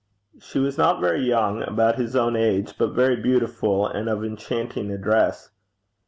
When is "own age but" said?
2.15-2.93